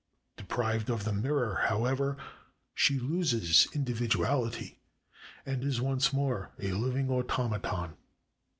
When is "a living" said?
6.59-7.11